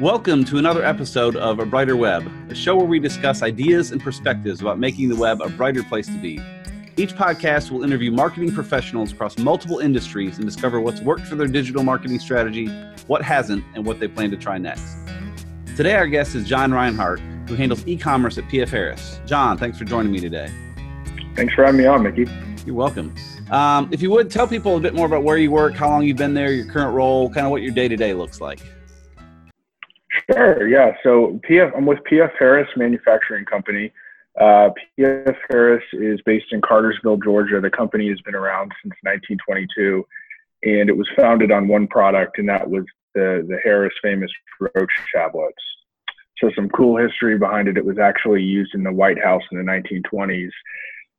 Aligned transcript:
Welcome 0.00 0.44
to 0.44 0.58
another 0.58 0.84
episode 0.84 1.34
of 1.34 1.58
A 1.58 1.66
Brighter 1.66 1.96
Web, 1.96 2.30
a 2.50 2.54
show 2.54 2.76
where 2.76 2.86
we 2.86 3.00
discuss 3.00 3.42
ideas 3.42 3.90
and 3.90 4.00
perspectives 4.00 4.60
about 4.60 4.78
making 4.78 5.08
the 5.08 5.16
web 5.16 5.40
a 5.40 5.48
brighter 5.48 5.82
place 5.82 6.06
to 6.06 6.16
be. 6.18 6.40
Each 6.96 7.12
podcast 7.12 7.72
will 7.72 7.82
interview 7.82 8.12
marketing 8.12 8.52
professionals 8.52 9.10
across 9.10 9.36
multiple 9.38 9.80
industries 9.80 10.36
and 10.36 10.46
discover 10.46 10.80
what's 10.80 11.00
worked 11.00 11.26
for 11.26 11.34
their 11.34 11.48
digital 11.48 11.82
marketing 11.82 12.20
strategy, 12.20 12.68
what 13.08 13.22
hasn't, 13.22 13.64
and 13.74 13.84
what 13.84 13.98
they 13.98 14.06
plan 14.06 14.30
to 14.30 14.36
try 14.36 14.56
next. 14.56 14.98
Today, 15.74 15.96
our 15.96 16.06
guest 16.06 16.36
is 16.36 16.46
John 16.46 16.70
Rhinehart, 16.70 17.18
who 17.48 17.56
handles 17.56 17.84
e 17.84 17.96
commerce 17.96 18.38
at 18.38 18.44
PF 18.44 18.68
Harris. 18.68 19.20
John, 19.26 19.58
thanks 19.58 19.78
for 19.78 19.84
joining 19.84 20.12
me 20.12 20.20
today. 20.20 20.48
Thanks 21.34 21.54
for 21.54 21.64
having 21.64 21.80
me 21.80 21.86
on, 21.86 22.04
Mickey. 22.04 22.30
You're 22.64 22.76
welcome. 22.76 23.12
Um, 23.50 23.88
if 23.90 24.00
you 24.00 24.12
would, 24.12 24.30
tell 24.30 24.46
people 24.46 24.76
a 24.76 24.80
bit 24.80 24.94
more 24.94 25.06
about 25.06 25.24
where 25.24 25.38
you 25.38 25.50
work, 25.50 25.74
how 25.74 25.88
long 25.88 26.04
you've 26.04 26.18
been 26.18 26.34
there, 26.34 26.52
your 26.52 26.66
current 26.66 26.94
role, 26.94 27.28
kind 27.30 27.46
of 27.46 27.50
what 27.50 27.62
your 27.62 27.72
day 27.72 27.88
to 27.88 27.96
day 27.96 28.14
looks 28.14 28.40
like. 28.40 28.60
Sure. 30.30 30.68
Yeah. 30.68 30.94
So 31.02 31.40
PF, 31.48 31.72
I'm 31.76 31.86
with 31.86 32.00
PF 32.10 32.32
Harris 32.38 32.68
Manufacturing 32.76 33.44
Company. 33.44 33.92
Uh, 34.38 34.70
PF 34.98 35.36
Harris 35.48 35.84
is 35.94 36.20
based 36.24 36.52
in 36.52 36.60
Cartersville, 36.60 37.16
Georgia. 37.16 37.60
The 37.60 37.70
company 37.70 38.08
has 38.08 38.20
been 38.20 38.34
around 38.34 38.72
since 38.82 38.94
1922, 39.02 40.06
and 40.64 40.88
it 40.88 40.96
was 40.96 41.08
founded 41.16 41.50
on 41.50 41.66
one 41.66 41.86
product, 41.88 42.38
and 42.38 42.48
that 42.48 42.68
was 42.68 42.84
the 43.14 43.44
the 43.48 43.58
Harris 43.64 43.94
famous 44.02 44.30
roach 44.60 44.92
tablets. 45.14 45.62
So 46.38 46.50
some 46.54 46.68
cool 46.68 46.96
history 46.96 47.36
behind 47.36 47.66
it. 47.66 47.76
It 47.76 47.84
was 47.84 47.98
actually 47.98 48.42
used 48.42 48.74
in 48.74 48.84
the 48.84 48.92
White 48.92 49.20
House 49.20 49.42
in 49.50 49.58
the 49.58 49.64
1920s, 49.64 50.50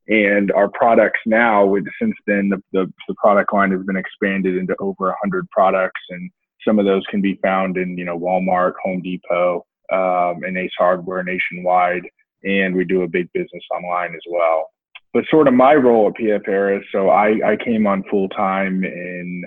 and 0.08 0.52
our 0.54 0.70
products 0.70 1.20
now, 1.26 1.66
with 1.66 1.86
since 2.02 2.16
then, 2.26 2.50
the, 2.50 2.62
the, 2.72 2.92
the 3.08 3.16
product 3.16 3.54
line 3.54 3.72
has 3.72 3.84
been 3.86 3.98
expanded 3.98 4.56
into 4.56 4.76
over 4.80 5.08
100 5.08 5.50
products 5.50 6.02
and 6.10 6.32
some 6.68 6.80
of 6.80 6.86
those 6.86 7.04
can 7.10 7.22
be 7.22 7.40
found 7.42 7.78
in, 7.78 7.98
you 7.98 8.06
know, 8.06 8.18
Walmart, 8.18 8.74
Home 8.84 9.02
Depot, 9.02 9.66
um, 9.92 10.44
and 10.44 10.58
Ace 10.58 10.72
Hardware 10.78 11.24
nationwide. 11.24 12.04
And 12.44 12.76
we 12.76 12.86
do 12.86 13.04
a 13.04 13.08
big 13.08 13.32
business 13.34 13.64
online 13.74 14.14
as 14.16 14.22
well. 14.30 14.70
But 15.14 15.26
sort 15.30 15.48
of 15.48 15.54
my 15.54 15.74
role 15.74 16.08
at 16.08 16.22
PF 16.22 16.46
Harris, 16.46 16.86
so 16.92 17.10
I, 17.10 17.40
I 17.44 17.58
came 17.64 17.88
on 17.88 18.04
full 18.10 18.30
time 18.30 18.84
in, 18.84 19.44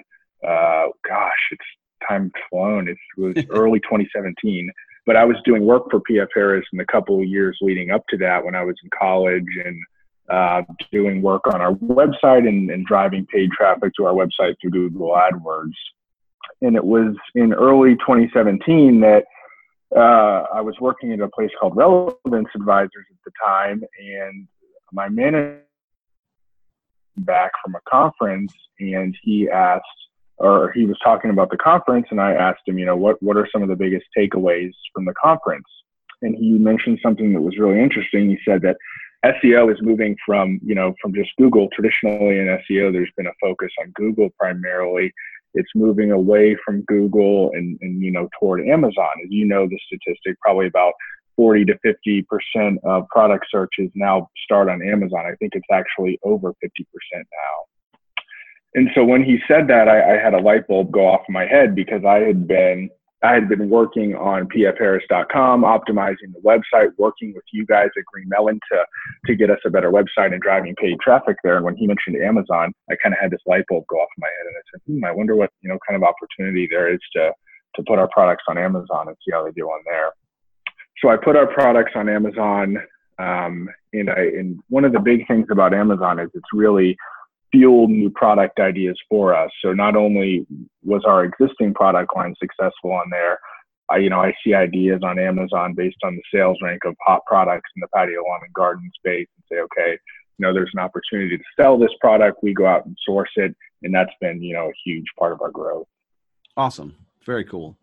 uh, 0.47 0.87
gosh, 1.09 1.31
it's 1.53 1.65
time 2.09 2.33
flown. 2.51 2.89
It 2.89 2.99
was 3.17 3.45
early 3.51 3.79
2017. 3.81 4.71
But 5.07 5.17
I 5.17 5.25
was 5.25 5.37
doing 5.45 5.65
work 5.65 5.85
for 5.91 6.01
PF 6.01 6.29
Harris 6.35 6.65
in 6.73 6.79
the 6.79 6.85
couple 6.87 7.19
of 7.21 7.27
years 7.27 7.59
leading 7.61 7.91
up 7.91 8.05
to 8.11 8.17
that 8.19 8.45
when 8.45 8.55
I 8.55 8.63
was 8.63 8.77
in 8.83 8.91
college 8.99 9.47
and 9.65 9.77
uh, 10.29 10.63
doing 10.93 11.23
work 11.23 11.43
on 11.53 11.61
our 11.61 11.75
website 11.75 12.47
and, 12.47 12.71
and 12.71 12.87
driving 12.87 13.27
paid 13.27 13.51
traffic 13.51 13.93
to 13.97 14.07
our 14.07 14.15
website 14.15 14.55
through 14.61 14.71
Google 14.71 15.11
AdWords 15.11 15.73
and 16.63 16.77
it 16.77 16.85
was 16.85 17.15
in 17.35 17.53
early 17.53 17.95
2017 17.97 19.01
that 19.01 19.25
uh, 19.95 20.47
I 20.55 20.61
was 20.61 20.75
working 20.81 21.13
at 21.13 21.21
a 21.21 21.29
place 21.29 21.51
called 21.61 21.77
Relevance 21.77 22.49
Advisors 22.55 23.07
at 23.11 23.19
the 23.25 23.33
time, 23.45 23.83
and 24.01 24.49
my 24.93 25.09
manager 25.09 25.61
back 27.19 27.51
from 27.63 27.75
a 27.75 27.81
conference, 27.91 28.53
and 28.81 29.15
he 29.23 29.51
asked, 29.51 29.85
or 30.39 30.73
he 30.73 30.87
was 30.87 30.97
talking 31.05 31.31
about 31.31 31.51
the 31.51 31.59
conference, 31.59 32.07
and 32.11 32.21
I 32.21 32.33
asked 32.33 32.61
him, 32.67 32.79
you 32.79 32.87
know, 32.87 32.97
what 32.97 33.23
what 33.23 33.37
are 33.37 33.49
some 33.53 33.63
of 33.63 33.69
the 33.69 33.77
biggest 33.77 34.07
takeaways 34.17 34.73
from 34.95 35.05
the 35.05 35.15
conference? 35.23 35.67
And 36.23 36.35
he 36.37 36.53
mentioned 36.53 37.01
something 37.03 37.33
that 37.33 37.41
was 37.41 37.59
really 37.59 37.81
interesting. 37.81 38.31
He 38.31 38.39
said 38.47 38.63
that 38.63 38.77
SEO 39.25 39.73
is 39.73 39.79
moving 39.83 40.17
from, 40.25 40.61
you 40.65 40.75
know, 40.75 40.95
from 41.03 41.15
just 41.15 41.31
Google. 41.37 41.69
Traditionally 41.73 42.39
in 42.39 42.59
SEO, 42.71 42.93
there's 42.93 43.11
been 43.17 43.27
a 43.27 43.33
focus 43.41 43.71
on 43.81 43.93
Google 43.95 44.31
primarily, 44.39 45.13
it's 45.55 45.71
moving 45.75 46.13
away 46.13 46.57
from 46.65 46.83
Google 46.83 47.51
and, 47.55 47.79
and 47.81 48.01
you 48.03 48.11
know 48.11 48.29
toward 48.39 48.67
Amazon. 48.67 49.11
As 49.23 49.31
you 49.31 49.47
know, 49.47 49.67
the 49.67 49.79
statistic 49.87 50.39
probably 50.41 50.67
about 50.67 50.95
40 51.37 51.65
to 51.67 51.79
50 51.83 52.27
percent 52.29 52.79
of 52.85 53.07
product 53.09 53.47
searches 53.51 53.91
now 53.95 54.29
start 54.45 54.69
on 54.69 54.83
Amazon. 54.83 55.21
I 55.27 55.35
think 55.37 55.53
it's 55.55 55.67
actually 55.73 56.19
over 56.23 56.53
50 56.61 56.87
percent 56.93 57.27
now. 57.33 57.93
And 58.75 58.89
so 58.95 59.05
when 59.05 59.23
he 59.23 59.39
said 59.47 59.69
that, 59.69 59.89
I, 59.89 60.15
I 60.15 60.19
had 60.19 60.35
a 60.35 60.41
light 60.41 60.67
bulb 60.67 60.93
go 60.93 61.07
off 61.07 61.23
in 61.29 61.35
my 61.35 61.47
head 61.47 61.75
because 61.75 62.05
I 62.07 62.21
had 62.21 62.49
been 62.49 62.89
I 63.23 63.35
had 63.35 63.49
been 63.49 63.71
working 63.71 64.17
on 64.17 64.49
pfharris.com, 64.49 65.63
optimizing 65.63 66.33
the 66.35 66.41
website, 66.45 66.89
working 66.99 67.33
with 67.35 67.45
you 67.53 67.65
guys 67.65 67.89
at 67.97 68.05
Green 68.07 68.29
Melon 68.29 68.59
to, 68.73 68.85
to 69.27 69.37
get 69.37 69.49
us 69.49 69.59
a 69.65 69.71
better 69.71 69.93
website 69.93 70.33
and 70.33 70.41
driving 70.43 70.75
paid 70.75 70.99
traffic 71.01 71.37
there. 71.45 71.57
And 71.57 71.65
when 71.65 71.77
he 71.77 71.87
mentioned 71.87 72.17
Amazon, 72.17 72.73
I 72.91 72.97
kind 73.01 73.15
of 73.15 73.21
had 73.21 73.31
this 73.31 73.41
light 73.47 73.65
bulb 73.69 73.85
go 73.89 73.97
off 73.97 74.09
in 74.17 74.23
my 74.23 74.27
head 74.27 74.47
and 74.47 74.57
I 74.57 74.63
said, 74.73 74.81
hmm, 74.87 75.05
I 75.05 75.13
wonder 75.13 75.37
what, 75.37 75.51
you 75.61 75.69
know, 75.69 75.79
kind 75.89 76.03
of 76.03 76.09
opportunity 76.09 76.67
there 76.69 76.93
is 76.93 77.01
to, 77.15 77.33
to 77.77 77.83
put 77.87 78.01
our 78.01 78.09
products 78.09 78.45
on 78.49 78.59
Amazon 78.59 79.07
and 79.07 79.17
see 79.25 79.33
how 79.33 79.45
they 79.45 79.53
do 79.53 79.67
on 79.67 79.83
there. 79.87 80.11
So 81.01 81.09
I 81.09 81.17
put 81.17 81.37
our 81.37 81.47
products 81.47 81.93
on 81.95 82.09
Amazon. 82.09 82.79
Um, 83.19 83.69
and 83.93 84.11
I, 84.11 84.21
and 84.21 84.59
one 84.69 84.85
of 84.85 84.93
the 84.93 85.01
big 85.01 85.29
things 85.29 85.47
about 85.51 85.75
Amazon 85.75 86.19
is 86.19 86.29
it's 86.35 86.53
really 86.53 86.97
fuel 87.53 87.87
new 87.87 88.11
product 88.11 88.59
ideas 88.59 88.99
for 89.09 89.35
us. 89.35 89.51
So 89.63 89.73
not 89.73 89.95
only 89.95 90.47
was 90.83 91.03
our 91.07 91.25
existing 91.25 91.75
product 91.75 92.11
line 92.17 92.35
successful 92.41 92.93
on 92.93 93.11
there, 93.11 93.39
I, 93.91 93.99
you 93.99 94.11
know, 94.11 94.21
I 94.21 94.33
see 94.45 94.55
ideas 94.55 95.01
on 95.05 95.19
Amazon 95.19 95.75
based 95.75 95.99
on 96.03 96.17
the 96.17 96.23
sales 96.35 96.57
rank 96.63 96.85
of 96.85 96.95
hot 97.05 97.21
products 97.27 97.71
in 97.77 97.81
the 97.81 97.89
patio 97.95 98.23
lawn 98.27 98.41
and 98.43 98.53
garden 98.55 98.91
space 98.97 99.27
and 99.37 99.45
say, 99.51 99.61
okay, 99.61 99.99
you 100.39 100.47
know, 100.47 100.53
there's 100.53 100.71
an 100.73 100.81
opportunity 100.81 101.37
to 101.37 101.45
sell 101.61 101.79
this 101.79 101.91
product. 102.01 102.39
We 102.43 102.55
go 102.55 102.67
out 102.67 102.87
and 102.87 102.97
source 103.05 103.31
it. 103.37 103.55
And 103.83 103.95
that's 103.95 104.13
been, 104.21 104.43
you 104.43 104.55
know, 104.55 104.69
a 104.69 104.73
huge 104.85 105.05
part 105.19 105.33
of 105.33 105.43
our 105.43 105.51
growth. 105.51 105.87
Awesome. 106.57 106.95
Very 107.25 107.45
cool. 107.45 107.77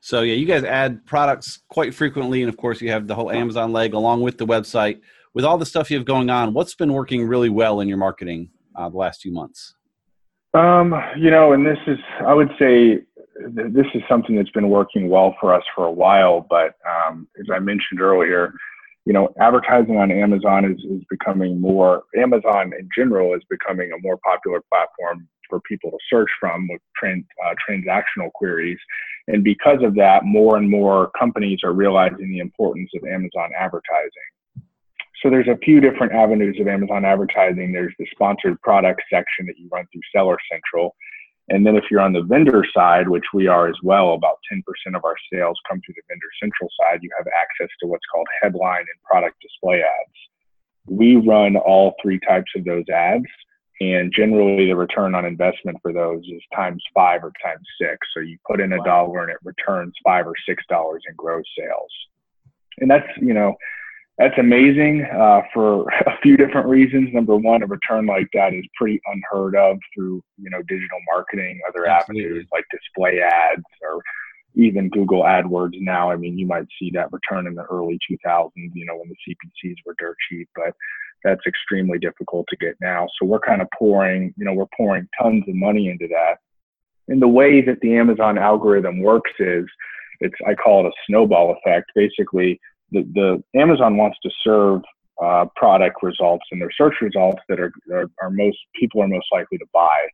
So 0.00 0.20
yeah, 0.20 0.34
you 0.34 0.44
guys 0.44 0.64
add 0.64 1.06
products 1.06 1.60
quite 1.68 1.94
frequently. 1.94 2.42
And 2.42 2.50
of 2.50 2.58
course 2.58 2.82
you 2.82 2.90
have 2.90 3.06
the 3.06 3.14
whole 3.14 3.30
Amazon 3.30 3.72
leg 3.72 3.94
along 3.94 4.20
with 4.20 4.36
the 4.36 4.46
website. 4.46 5.00
With 5.32 5.44
all 5.44 5.56
the 5.56 5.66
stuff 5.66 5.90
you 5.90 5.96
have 5.96 6.06
going 6.06 6.30
on, 6.30 6.52
what's 6.52 6.74
been 6.74 6.92
working 6.92 7.26
really 7.26 7.48
well 7.48 7.80
in 7.80 7.88
your 7.88 7.96
marketing 7.96 8.50
uh, 8.74 8.88
the 8.88 8.96
last 8.96 9.22
few 9.22 9.32
months? 9.32 9.74
Um, 10.54 10.94
you 11.16 11.30
know, 11.30 11.52
and 11.52 11.66
this 11.66 11.78
is, 11.86 11.98
I 12.24 12.32
would 12.32 12.50
say, 12.58 13.00
this 13.48 13.86
is 13.94 14.02
something 14.08 14.36
that's 14.36 14.50
been 14.50 14.68
working 14.68 15.08
well 15.08 15.34
for 15.40 15.52
us 15.52 15.64
for 15.74 15.86
a 15.86 15.92
while. 15.92 16.46
But 16.48 16.74
um, 16.88 17.26
as 17.40 17.46
I 17.52 17.58
mentioned 17.58 18.00
earlier, 18.00 18.54
you 19.04 19.12
know, 19.12 19.28
advertising 19.40 19.96
on 19.98 20.10
Amazon 20.10 20.64
is, 20.64 20.78
is 20.90 21.02
becoming 21.10 21.60
more, 21.60 22.04
Amazon 22.16 22.72
in 22.78 22.88
general 22.96 23.34
is 23.34 23.42
becoming 23.50 23.92
a 23.92 24.00
more 24.00 24.18
popular 24.18 24.60
platform 24.72 25.28
for 25.50 25.60
people 25.68 25.90
to 25.90 25.98
search 26.08 26.30
from 26.40 26.68
with 26.68 26.80
trans, 26.96 27.24
uh, 27.44 27.54
transactional 27.68 28.32
queries. 28.32 28.78
And 29.26 29.42
because 29.42 29.82
of 29.82 29.94
that, 29.96 30.24
more 30.24 30.56
and 30.56 30.70
more 30.70 31.10
companies 31.18 31.60
are 31.64 31.72
realizing 31.72 32.30
the 32.30 32.38
importance 32.38 32.90
of 32.94 33.04
Amazon 33.04 33.50
advertising. 33.58 34.10
So 35.24 35.30
there's 35.30 35.48
a 35.48 35.56
few 35.64 35.80
different 35.80 36.12
avenues 36.12 36.60
of 36.60 36.68
Amazon 36.68 37.06
advertising. 37.06 37.72
There's 37.72 37.94
the 37.98 38.06
sponsored 38.10 38.60
product 38.60 39.00
section 39.10 39.46
that 39.46 39.58
you 39.58 39.70
run 39.72 39.86
through 39.90 40.02
Seller 40.14 40.36
Central. 40.52 40.94
And 41.48 41.66
then 41.66 41.76
if 41.76 41.84
you're 41.90 42.02
on 42.02 42.12
the 42.12 42.22
vendor 42.22 42.62
side, 42.76 43.08
which 43.08 43.24
we 43.32 43.46
are 43.46 43.66
as 43.66 43.76
well, 43.82 44.12
about 44.12 44.36
10% 44.52 44.60
of 44.94 45.02
our 45.02 45.16
sales 45.32 45.58
come 45.66 45.80
through 45.80 45.94
the 45.96 46.02
vendor 46.10 46.26
central 46.42 46.68
side, 46.78 46.98
you 47.00 47.08
have 47.16 47.26
access 47.28 47.74
to 47.80 47.86
what's 47.86 48.04
called 48.12 48.26
headline 48.42 48.80
and 48.80 49.02
product 49.02 49.36
display 49.40 49.80
ads. 49.80 50.12
We 50.86 51.16
run 51.16 51.56
all 51.56 51.94
three 52.02 52.20
types 52.20 52.50
of 52.54 52.66
those 52.66 52.84
ads. 52.94 53.24
And 53.80 54.12
generally, 54.12 54.66
the 54.66 54.76
return 54.76 55.14
on 55.14 55.24
investment 55.24 55.78
for 55.80 55.94
those 55.94 56.22
is 56.24 56.42
times 56.54 56.82
five 56.94 57.24
or 57.24 57.32
times 57.42 57.66
six. 57.80 57.96
So 58.14 58.20
you 58.20 58.36
put 58.46 58.60
in 58.60 58.74
a 58.74 58.84
dollar 58.84 59.22
and 59.22 59.30
it 59.30 59.38
returns 59.42 59.94
five 60.04 60.26
or 60.26 60.34
six 60.46 60.62
dollars 60.68 61.02
in 61.08 61.14
gross 61.16 61.44
sales. 61.58 61.90
And 62.78 62.90
that's, 62.90 63.08
you 63.16 63.32
know, 63.32 63.56
that's 64.18 64.38
amazing 64.38 65.04
uh, 65.04 65.42
for 65.52 65.82
a 66.06 66.16
few 66.22 66.36
different 66.36 66.68
reasons. 66.68 67.12
Number 67.12 67.36
one, 67.36 67.62
a 67.62 67.66
return 67.66 68.06
like 68.06 68.28
that 68.34 68.54
is 68.54 68.64
pretty 68.76 69.00
unheard 69.06 69.56
of 69.56 69.78
through 69.94 70.22
you 70.38 70.50
know 70.50 70.62
digital 70.62 70.98
marketing, 71.12 71.60
other 71.68 71.86
Absolutely. 71.86 72.24
avenues 72.24 72.48
like 72.52 72.64
display 72.70 73.20
ads 73.20 73.64
or 73.82 74.00
even 74.54 74.88
Google 74.88 75.22
AdWords. 75.22 75.80
Now, 75.80 76.10
I 76.10 76.16
mean, 76.16 76.38
you 76.38 76.46
might 76.46 76.66
see 76.78 76.90
that 76.94 77.12
return 77.12 77.46
in 77.48 77.54
the 77.54 77.64
early 77.64 77.98
2000s, 78.10 78.50
you 78.54 78.86
know, 78.86 78.96
when 78.96 79.08
the 79.08 79.34
CPCs 79.34 79.76
were 79.84 79.96
dirt 79.98 80.16
cheap, 80.28 80.48
but 80.54 80.74
that's 81.24 81.40
extremely 81.46 81.98
difficult 81.98 82.46
to 82.50 82.56
get 82.56 82.76
now. 82.80 83.08
So 83.18 83.26
we're 83.26 83.40
kind 83.40 83.62
of 83.62 83.68
pouring, 83.76 84.32
you 84.36 84.44
know, 84.44 84.52
we're 84.52 84.66
pouring 84.76 85.08
tons 85.20 85.42
of 85.48 85.54
money 85.56 85.88
into 85.88 86.06
that. 86.08 86.36
And 87.08 87.20
the 87.20 87.28
way 87.28 87.62
that 87.62 87.80
the 87.80 87.96
Amazon 87.96 88.38
algorithm 88.38 89.00
works 89.00 89.32
is, 89.40 89.64
it's 90.20 90.34
I 90.46 90.54
call 90.54 90.86
it 90.86 90.90
a 90.90 90.92
snowball 91.08 91.56
effect. 91.56 91.90
Basically 91.96 92.60
the, 92.94 93.42
the 93.52 93.60
Amazon 93.60 93.96
wants 93.96 94.18
to 94.22 94.30
serve 94.42 94.82
uh, 95.22 95.46
product 95.56 96.02
results 96.02 96.44
and 96.50 96.60
their 96.60 96.72
search 96.72 96.94
results 97.00 97.40
that 97.48 97.60
are, 97.60 97.72
are, 97.92 98.10
are 98.22 98.30
most 98.30 98.58
people 98.78 99.02
are 99.02 99.08
most 99.08 99.26
likely 99.32 99.58
to 99.58 99.66
buy. 99.72 100.06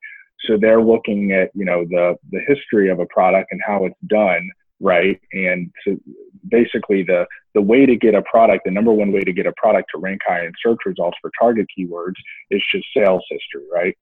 So 0.46 0.56
they're 0.58 0.82
looking 0.82 1.32
at 1.32 1.50
you 1.54 1.64
know 1.64 1.84
the 1.84 2.16
the 2.30 2.40
history 2.46 2.90
of 2.90 2.98
a 2.98 3.06
product 3.06 3.52
and 3.52 3.60
how 3.66 3.84
it's 3.84 3.96
done 4.06 4.50
right 4.80 5.20
and 5.32 5.70
so 5.84 5.96
basically 6.48 7.02
the 7.02 7.26
the 7.54 7.60
way 7.60 7.84
to 7.84 7.96
get 7.96 8.14
a 8.14 8.22
product 8.22 8.64
the 8.64 8.70
number 8.70 8.92
one 8.92 9.12
way 9.12 9.20
to 9.20 9.32
get 9.32 9.46
a 9.46 9.52
product 9.58 9.90
to 9.94 10.00
rank 10.00 10.20
high 10.26 10.44
in 10.44 10.52
search 10.64 10.78
results 10.86 11.16
for 11.20 11.30
target 11.38 11.66
keywords 11.78 12.14
is 12.50 12.62
just 12.72 12.86
sales 12.96 13.22
history 13.30 13.66
right 13.72 13.96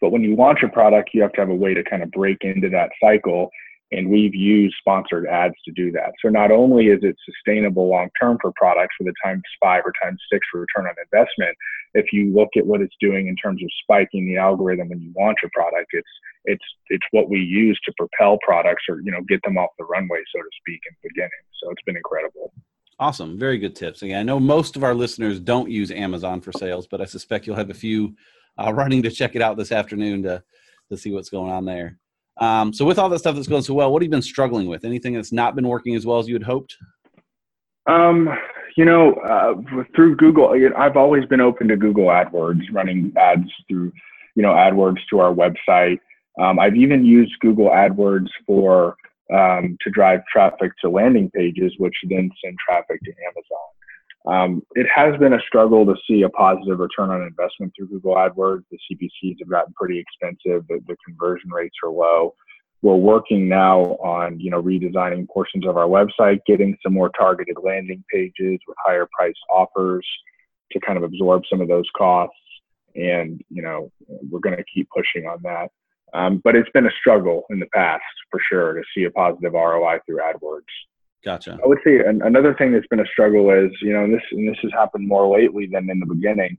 but 0.00 0.10
when 0.10 0.22
you 0.22 0.34
launch 0.34 0.58
a 0.64 0.68
product 0.68 1.10
you 1.14 1.22
have 1.22 1.32
to 1.32 1.40
have 1.40 1.50
a 1.50 1.54
way 1.54 1.72
to 1.72 1.84
kind 1.84 2.02
of 2.02 2.10
break 2.10 2.38
into 2.40 2.68
that 2.68 2.90
cycle 3.00 3.48
And 3.90 4.10
we've 4.10 4.34
used 4.34 4.76
sponsored 4.78 5.26
ads 5.26 5.54
to 5.64 5.72
do 5.72 5.90
that. 5.92 6.12
So 6.22 6.28
not 6.28 6.50
only 6.50 6.88
is 6.88 7.00
it 7.02 7.16
sustainable 7.24 7.88
long 7.88 8.10
term 8.20 8.36
for 8.40 8.52
products 8.54 8.94
with 9.00 9.08
a 9.08 9.26
times 9.26 9.42
five 9.60 9.82
or 9.84 9.92
times 10.02 10.20
six 10.30 10.46
return 10.52 10.86
on 10.86 10.94
investment, 11.10 11.56
if 11.94 12.12
you 12.12 12.32
look 12.34 12.50
at 12.56 12.66
what 12.66 12.82
it's 12.82 12.94
doing 13.00 13.28
in 13.28 13.36
terms 13.36 13.62
of 13.62 13.70
spiking 13.82 14.26
the 14.26 14.36
algorithm 14.36 14.90
when 14.90 15.00
you 15.00 15.12
launch 15.16 15.38
a 15.44 15.48
product, 15.50 15.88
it's 15.92 16.08
it's 16.44 16.64
it's 16.88 17.04
what 17.12 17.28
we 17.28 17.38
use 17.38 17.78
to 17.84 17.92
propel 17.96 18.38
products 18.44 18.84
or 18.88 19.00
you 19.00 19.10
know 19.10 19.22
get 19.28 19.40
them 19.42 19.56
off 19.56 19.70
the 19.78 19.84
runway, 19.84 20.18
so 20.34 20.40
to 20.40 20.48
speak, 20.60 20.80
in 20.88 20.96
the 21.02 21.08
beginning. 21.08 21.30
So 21.62 21.70
it's 21.70 21.82
been 21.82 21.96
incredible. 21.96 22.52
Awesome, 23.00 23.38
very 23.38 23.58
good 23.58 23.76
tips. 23.76 24.02
Again, 24.02 24.18
I 24.18 24.22
know 24.22 24.40
most 24.40 24.76
of 24.76 24.82
our 24.82 24.94
listeners 24.94 25.38
don't 25.38 25.70
use 25.70 25.90
Amazon 25.90 26.40
for 26.40 26.52
sales, 26.52 26.86
but 26.86 27.00
I 27.00 27.04
suspect 27.04 27.46
you'll 27.46 27.56
have 27.56 27.70
a 27.70 27.74
few 27.74 28.16
uh, 28.58 28.72
running 28.72 29.02
to 29.04 29.10
check 29.10 29.36
it 29.36 29.42
out 29.42 29.56
this 29.56 29.72
afternoon 29.72 30.22
to 30.24 30.42
to 30.90 30.96
see 30.96 31.12
what's 31.12 31.30
going 31.30 31.52
on 31.52 31.64
there. 31.64 31.98
Um, 32.40 32.72
so 32.72 32.84
with 32.84 32.98
all 32.98 33.08
that 33.08 33.18
stuff 33.18 33.34
that's 33.34 33.48
going 33.48 33.62
so 33.62 33.74
well, 33.74 33.92
what 33.92 34.02
have 34.02 34.06
you 34.06 34.10
been 34.10 34.22
struggling 34.22 34.68
with? 34.68 34.84
Anything 34.84 35.14
that's 35.14 35.32
not 35.32 35.54
been 35.54 35.66
working 35.66 35.94
as 35.94 36.06
well 36.06 36.18
as 36.18 36.28
you 36.28 36.34
had 36.34 36.42
hoped? 36.42 36.76
Um, 37.86 38.28
you 38.76 38.84
know, 38.84 39.14
uh, 39.14 39.54
through 39.94 40.16
Google, 40.16 40.54
I've 40.76 40.96
always 40.96 41.24
been 41.24 41.40
open 41.40 41.68
to 41.68 41.76
Google 41.76 42.06
AdWords, 42.06 42.62
running 42.72 43.12
ads 43.16 43.50
through, 43.68 43.92
you 44.36 44.42
know, 44.42 44.50
AdWords 44.50 44.98
to 45.10 45.18
our 45.18 45.34
website. 45.34 45.98
Um, 46.40 46.58
I've 46.60 46.76
even 46.76 47.04
used 47.04 47.32
Google 47.40 47.70
AdWords 47.70 48.28
for 48.46 48.96
um, 49.34 49.76
to 49.82 49.90
drive 49.90 50.20
traffic 50.32 50.72
to 50.80 50.88
landing 50.88 51.30
pages, 51.30 51.74
which 51.78 51.94
then 52.08 52.30
send 52.44 52.56
traffic 52.64 53.00
to 53.02 53.10
Amazon. 53.10 53.68
Um, 54.28 54.62
it 54.74 54.86
has 54.94 55.16
been 55.18 55.32
a 55.32 55.40
struggle 55.46 55.86
to 55.86 55.94
see 56.06 56.22
a 56.22 56.28
positive 56.28 56.78
return 56.78 57.10
on 57.10 57.22
investment 57.22 57.72
through 57.74 57.88
Google 57.88 58.14
AdWords. 58.14 58.64
The 58.70 58.78
CPCs 58.92 59.36
have 59.38 59.48
gotten 59.48 59.72
pretty 59.72 59.98
expensive. 59.98 60.66
The, 60.68 60.80
the 60.86 60.96
conversion 61.04 61.50
rates 61.50 61.76
are 61.82 61.90
low. 61.90 62.34
We're 62.82 62.96
working 62.96 63.48
now 63.48 63.80
on, 63.80 64.38
you 64.38 64.50
know, 64.50 64.62
redesigning 64.62 65.26
portions 65.28 65.66
of 65.66 65.78
our 65.78 65.86
website, 65.86 66.40
getting 66.46 66.76
some 66.82 66.92
more 66.92 67.10
targeted 67.18 67.56
landing 67.62 68.04
pages 68.12 68.60
with 68.68 68.76
higher 68.84 69.08
price 69.16 69.34
offers 69.50 70.06
to 70.72 70.80
kind 70.80 70.98
of 70.98 71.04
absorb 71.04 71.42
some 71.48 71.62
of 71.62 71.68
those 71.68 71.88
costs. 71.96 72.36
And, 72.94 73.40
you 73.48 73.62
know, 73.62 73.90
we're 74.30 74.40
going 74.40 74.56
to 74.56 74.64
keep 74.72 74.88
pushing 74.90 75.26
on 75.26 75.40
that. 75.42 75.70
Um, 76.12 76.40
but 76.44 76.54
it's 76.54 76.70
been 76.70 76.86
a 76.86 76.92
struggle 77.00 77.44
in 77.50 77.60
the 77.60 77.66
past 77.74 78.02
for 78.30 78.40
sure 78.46 78.74
to 78.74 78.82
see 78.94 79.04
a 79.04 79.10
positive 79.10 79.54
ROI 79.54 80.00
through 80.06 80.18
AdWords. 80.18 80.62
Gotcha. 81.24 81.58
I 81.62 81.66
would 81.66 81.78
say 81.84 81.98
an, 81.98 82.22
another 82.22 82.54
thing 82.54 82.72
that's 82.72 82.86
been 82.86 83.00
a 83.00 83.06
struggle 83.06 83.50
is, 83.50 83.72
you 83.82 83.92
know, 83.92 84.04
and 84.04 84.14
this 84.14 84.22
and 84.30 84.48
this 84.48 84.58
has 84.62 84.72
happened 84.72 85.08
more 85.08 85.36
lately 85.36 85.68
than 85.70 85.90
in 85.90 85.98
the 85.98 86.06
beginning, 86.06 86.56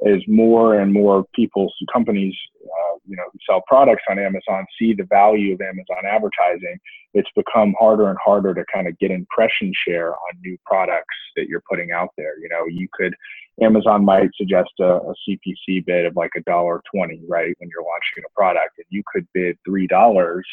is 0.00 0.22
more 0.26 0.78
and 0.78 0.92
more 0.92 1.24
people, 1.34 1.70
companies, 1.92 2.34
uh, 2.64 2.98
you 3.06 3.16
know, 3.16 3.24
who 3.32 3.38
sell 3.48 3.62
products 3.66 4.04
on 4.08 4.18
Amazon 4.18 4.64
see 4.78 4.94
the 4.94 5.04
value 5.04 5.54
of 5.54 5.60
Amazon 5.60 6.06
advertising. 6.06 6.78
It's 7.14 7.28
become 7.36 7.74
harder 7.78 8.08
and 8.08 8.18
harder 8.24 8.54
to 8.54 8.64
kind 8.72 8.86
of 8.86 8.98
get 8.98 9.10
impression 9.10 9.72
share 9.86 10.12
on 10.12 10.40
new 10.42 10.56
products 10.64 11.16
that 11.36 11.48
you're 11.48 11.62
putting 11.68 11.90
out 11.90 12.10
there. 12.16 12.38
You 12.40 12.48
know, 12.48 12.64
you 12.66 12.88
could, 12.92 13.14
Amazon 13.60 14.04
might 14.04 14.30
suggest 14.36 14.70
a, 14.80 14.84
a 14.84 15.14
CPC 15.28 15.84
bid 15.84 16.06
of 16.06 16.16
like 16.16 16.30
a 16.36 16.42
dollar 16.42 16.80
twenty, 16.94 17.20
right, 17.28 17.54
when 17.58 17.68
you're 17.68 17.82
launching 17.82 18.24
a 18.24 18.32
product, 18.34 18.78
and 18.78 18.86
you 18.88 19.02
could 19.12 19.26
bid 19.34 19.58
three 19.66 19.86
dollars 19.86 20.46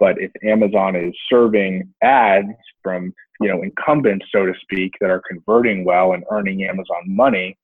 but 0.00 0.16
if 0.20 0.32
Amazon 0.42 0.96
is 0.96 1.14
serving 1.28 1.92
ads 2.02 2.48
from 2.82 3.12
you 3.40 3.48
know 3.48 3.62
incumbents, 3.62 4.26
so 4.34 4.46
to 4.46 4.54
speak, 4.62 4.92
that 5.00 5.10
are 5.10 5.22
converting 5.28 5.84
well 5.84 6.14
and 6.14 6.24
earning 6.30 6.64
Amazon 6.64 7.02
money, 7.06 7.56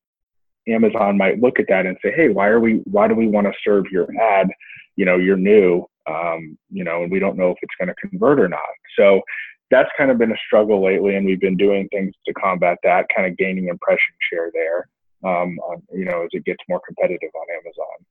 Amazon 0.69 1.17
might 1.17 1.41
look 1.41 1.59
at 1.59 1.67
that 1.69 1.87
and 1.87 1.97
say, 2.05 2.13
"Hey, 2.15 2.29
why 2.29 2.47
are 2.49 2.61
we? 2.61 2.83
Why 2.85 3.09
do 3.09 3.15
we 3.15 3.27
want 3.27 3.47
to 3.47 3.53
serve 3.65 3.87
your 3.91 4.07
ad? 4.21 4.49
You 4.95 5.07
know, 5.07 5.17
you're 5.17 5.37
new, 5.37 5.87
um, 6.07 6.57
you 6.71 6.85
know, 6.85 7.03
and 7.03 7.11
we 7.11 7.19
don't 7.19 7.37
know 7.37 7.51
if 7.51 7.59
it's 7.63 7.75
going 7.81 7.89
to 7.89 8.09
convert 8.09 8.39
or 8.39 8.49
not." 8.49 8.61
So 8.97 9.23
that's 9.71 9.89
kind 9.99 10.11
of 10.11 10.19
been 10.19 10.31
a 10.31 10.37
struggle 10.47 10.85
lately, 10.85 11.17
and 11.17 11.27
we've 11.27 11.41
been 11.41 11.57
doing 11.57 11.89
things 11.89 12.15
to 12.27 12.35
combat 12.35 12.79
that, 12.85 13.07
kind 13.15 13.27
of 13.27 13.37
gaining 13.37 13.69
impression 13.69 14.15
share 14.31 14.51
there. 14.53 14.89
Um, 15.25 15.59
on, 15.61 15.83
you 15.93 16.05
know, 16.05 16.23
as 16.23 16.29
it 16.33 16.45
gets 16.45 16.63
more 16.69 16.81
competitive 16.87 17.31
on 17.35 17.47
Amazon. 17.59 18.07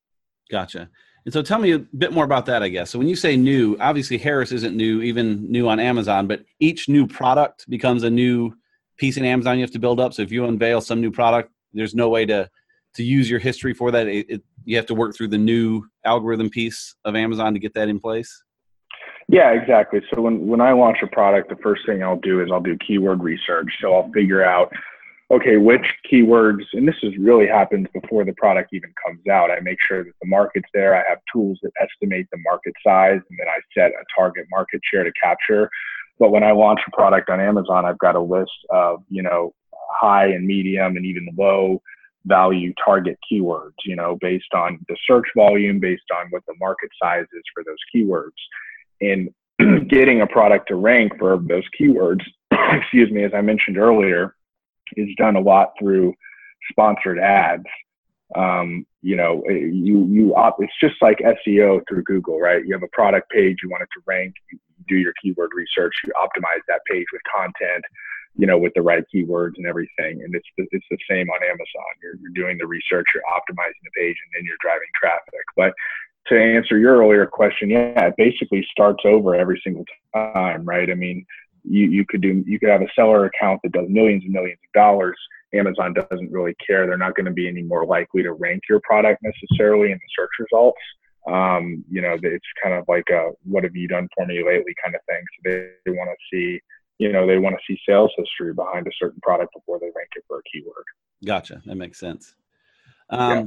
Gotcha. 0.51 0.89
And 1.25 1.33
so 1.33 1.42
tell 1.42 1.57
me 1.57 1.72
a 1.72 1.80
bit 1.80 2.13
more 2.13 2.24
about 2.24 2.45
that, 2.45 2.62
I 2.62 2.69
guess. 2.69 2.92
So 2.92 3.00
when 3.00 3.07
you 3.07 3.16
say 3.16 3.36
new, 3.36 3.75
obviously 3.80 4.18
Harris 4.18 4.51
isn't 4.51 4.75
new, 4.75 5.01
even 5.01 5.51
new 5.51 5.68
on 5.68 5.80
Amazon, 5.80 6.27
but 6.27 6.45
each 6.60 6.88
new 6.88 7.07
product 7.07 7.68
becomes 7.68 8.04
a 8.04 8.10
new 8.10 8.54
piece 8.98 9.18
in 9.18 9.25
Amazon 9.25 9.57
you 9.57 9.63
have 9.63 9.72
to 9.72 9.80
build 9.80 10.00
up. 10.00 10.13
So 10.13 10.22
if 10.22 10.31
you 10.31 10.45
unveil 10.45 10.81
some 10.81 11.01
new 11.01 11.12
product, 11.12 11.51
there's 11.74 11.95
no 11.95 12.10
way 12.10 12.25
to 12.27 12.50
to 12.95 13.04
use 13.04 13.30
your 13.30 13.39
history 13.39 13.74
for 13.74 13.92
that. 13.92 14.07
It, 14.07 14.25
it, 14.30 14.44
you 14.63 14.77
have 14.77 14.86
to 14.86 14.95
work 14.95 15.16
through 15.18 15.27
the 15.27 15.38
new 15.38 15.83
algorithm 16.06 16.50
piece 16.50 16.95
of 17.04 17.13
Amazon 17.16 17.54
to 17.54 17.60
get 17.60 17.74
that 17.74 17.89
in 17.89 18.00
place. 18.00 18.44
Yeah, 19.28 19.51
exactly. 19.51 20.01
So 20.13 20.21
when 20.21 20.48
when 20.48 20.62
I 20.62 20.71
launch 20.71 20.98
a 21.04 21.07
product, 21.07 21.50
the 21.50 21.57
first 21.57 21.81
thing 21.86 22.04
I'll 22.04 22.19
do 22.19 22.42
is 22.42 22.50
I'll 22.51 22.62
do 22.62 22.78
keyword 22.78 23.21
research. 23.24 23.71
So 23.81 23.94
I'll 23.94 24.12
figure 24.12 24.45
out 24.45 24.71
okay, 25.31 25.57
which 25.57 25.86
keywords, 26.12 26.63
and 26.74 26.88
this 26.88 26.95
is 27.01 27.13
really 27.18 27.48
happens 27.48 27.88
before 27.94 28.24
the 28.25 28.33
product 28.33 28.74
even 28.74 28.94
comes 29.06 29.22
out. 29.27 29.51
I 29.51 29.60
make 29.62 29.77
sure 29.88 30.04
that 30.04 30.13
the 30.22 30.27
market's 30.27 30.69
there. 30.74 30.95
I 30.95 31.04
have 31.10 31.19
tools 31.31 31.60
that 31.63 31.72
estimate 31.81 32.27
the 32.31 32.38
market 32.44 32.74
size, 32.86 33.19
and 33.30 33.39
then 33.39 33.48
I 33.48 33.60
set 33.77 33.92
a 33.92 34.04
target 34.16 34.45
market 34.51 34.81
share 34.92 35.04
to 35.04 35.12
capture. 35.22 35.69
But 36.19 36.31
when 36.31 36.44
I 36.44 36.51
launch 36.51 36.80
a 36.88 36.92
product 36.92 37.30
on 37.30 37.42
Amazon, 37.42 37.86
I've 37.86 38.00
got 38.00 38.16
a 38.16 38.22
list 38.22 38.51
of, 38.69 39.04
you 39.10 39.24
know, 39.24 39.54
high 39.92 40.27
and 40.27 40.45
medium 40.45 40.95
and 40.95 41.06
even 41.06 41.28
low 41.38 41.81
value 42.25 42.74
target 42.83 43.18
keywords, 43.31 43.74
you 43.86 43.95
know, 43.95 44.18
based 44.21 44.54
on 44.54 44.80
the 44.88 44.95
search 45.07 45.28
volume, 45.36 45.80
based 45.80 46.10
on 46.18 46.28
what 46.30 46.44
the 46.48 46.56
market 46.60 46.89
size 47.01 47.25
is 47.33 47.44
for 47.54 47.63
those 47.63 47.78
keywords. 47.94 48.30
And 49.01 49.30
getting 49.89 50.21
a 50.21 50.28
product 50.28 50.69
to 50.69 50.75
rank 50.75 51.13
for 51.19 51.38
those 51.38 51.63
keywords, 51.80 52.21
excuse 52.51 53.12
me, 53.12 53.24
as 53.24 53.31
I 53.33 53.42
mentioned 53.42 53.78
earlier, 53.78 54.36
is 54.95 55.09
done 55.17 55.35
a 55.35 55.41
lot 55.41 55.73
through 55.79 56.13
sponsored 56.71 57.19
ads. 57.19 57.65
Um, 58.35 58.85
you 59.01 59.15
know, 59.15 59.41
eh, 59.49 59.69
you 59.71 60.05
you 60.07 60.35
op- 60.35 60.57
it's 60.59 60.73
just 60.81 60.95
like 61.01 61.19
SEO 61.19 61.81
through 61.87 62.03
Google, 62.03 62.39
right? 62.39 62.65
You 62.65 62.73
have 62.73 62.83
a 62.83 62.91
product 62.91 63.29
page, 63.29 63.57
you 63.61 63.69
want 63.69 63.83
it 63.83 63.89
to 63.93 64.01
rank, 64.05 64.33
you 64.51 64.59
do 64.87 64.95
your 64.95 65.13
keyword 65.21 65.51
research, 65.55 65.93
you 66.05 66.11
optimize 66.19 66.61
that 66.67 66.81
page 66.89 67.05
with 67.13 67.21
content, 67.33 67.85
you 68.35 68.47
know, 68.47 68.57
with 68.57 68.73
the 68.73 68.81
right 68.81 69.03
keywords 69.13 69.53
and 69.57 69.67
everything. 69.67 70.23
And 70.23 70.33
it's 70.33 70.47
it's 70.57 70.85
the 70.89 70.97
same 71.09 71.29
on 71.29 71.43
Amazon. 71.43 71.91
You're, 72.01 72.15
you're 72.19 72.33
doing 72.33 72.57
the 72.57 72.67
research, 72.67 73.05
you're 73.13 73.23
optimizing 73.23 73.83
the 73.83 73.91
page, 73.95 74.17
and 74.25 74.31
then 74.33 74.45
you're 74.45 74.57
driving 74.61 74.89
traffic. 74.99 75.45
But 75.55 75.73
to 76.27 76.41
answer 76.41 76.77
your 76.77 76.97
earlier 76.97 77.25
question, 77.27 77.69
yeah, 77.69 78.07
it 78.07 78.15
basically 78.17 78.65
starts 78.71 79.03
over 79.05 79.35
every 79.35 79.61
single 79.63 79.85
time, 80.13 80.65
right? 80.65 80.89
I 80.89 80.95
mean, 80.95 81.25
you, 81.68 81.88
you 81.88 82.06
could 82.06 82.22
do 82.22 82.44
you 82.45 82.60
could 82.60 82.69
have 82.69 82.81
a 82.81 82.88
seller 82.95 83.26
account 83.26 83.62
that 83.64 83.72
does 83.72 83.88
millions 83.90 84.24
and 84.24 84.34
millions 84.34 84.60
of 84.64 84.72
dollars. 84.74 85.18
Amazon 85.54 85.94
doesn't 85.94 86.31
really 86.31 86.56
care. 86.66 86.86
They're 86.86 86.98
not 86.98 87.16
going 87.16 87.28
to 87.28 87.31
be 87.31 87.48
any 87.48 87.62
more 87.62 87.86
likely 87.86 88.24
to 88.24 88.34
rank 88.34 88.64
your 88.69 88.81
product 88.81 89.24
necessarily 89.24 89.92
in 89.92 89.98
the 89.98 90.10
search 90.18 90.31
results. 90.40 90.80
Um, 91.28 91.84
you 91.90 92.02
know 92.02 92.18
it's 92.22 92.45
kind 92.62 92.76
of 92.76 92.86
like 92.88 93.10
a 93.12 93.31
what 93.44 93.64
have 93.64 93.76
you 93.76 93.88
done 93.88 94.07
for 94.16 94.26
me 94.26 94.44
lately 94.45 94.74
kind 94.84 94.95
of 94.95 95.02
thing. 95.07 95.24
So 95.36 95.50
they, 95.50 95.69
they 95.86 95.98
want 95.98 96.10
to 96.10 96.36
see 96.36 96.60
you 97.00 97.12
know 97.12 97.26
they 97.26 97.38
want 97.38 97.56
to 97.56 97.62
see 97.68 97.80
sales 97.88 98.12
history 98.18 98.54
behind 98.54 98.88
a 98.88 98.92
certain 99.00 99.19
product 99.22 99.54
before 99.54 99.80
they 99.80 99.88
rank 99.88 100.10
it 100.16 100.24
for 100.28 100.40
a 100.40 100.42
keyword. 100.52 100.86
Gotcha. 101.26 101.62
That 101.66 101.76
makes 101.76 102.00
sense. 102.00 102.36
Um, 103.10 103.31
yeah 103.31 103.45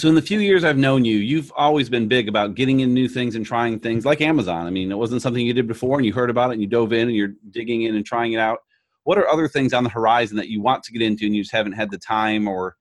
so 0.00 0.08
in 0.08 0.14
the 0.14 0.22
few 0.22 0.40
years 0.40 0.64
I've 0.64 0.78
known 0.78 1.04
you, 1.04 1.18
you've 1.18 1.52
always 1.56 1.88
been 1.88 2.08
big 2.08 2.28
about 2.28 2.54
getting 2.54 2.80
in 2.80 2.94
new 2.94 3.08
things 3.08 3.34
and 3.34 3.44
trying 3.44 3.78
things 3.78 4.04
like 4.04 4.20
Amazon. 4.20 4.66
I 4.66 4.70
mean, 4.70 4.90
it 4.90 4.98
wasn't 4.98 5.22
something 5.22 5.44
you 5.44 5.52
did 5.52 5.66
before 5.66 5.98
and 5.98 6.06
you 6.06 6.12
heard 6.12 6.30
about 6.30 6.50
it 6.50 6.54
and 6.54 6.62
you 6.62 6.68
dove 6.68 6.92
in 6.92 7.08
and 7.08 7.16
you're 7.16 7.34
digging 7.50 7.82
in 7.82 7.94
and 7.94 8.04
trying 8.04 8.32
it 8.32 8.38
out. 8.38 8.58
What 9.04 9.18
are 9.18 9.28
other 9.28 9.48
things 9.48 9.72
on 9.72 9.84
the 9.84 9.90
horizon 9.90 10.36
that 10.36 10.48
you 10.48 10.60
want 10.60 10.82
to 10.84 10.92
get 10.92 11.02
into 11.02 11.26
and 11.26 11.36
you 11.36 11.42
just 11.42 11.54
haven't 11.54 11.72
had 11.72 11.90
the 11.90 11.98
time 11.98 12.48
or 12.48 12.76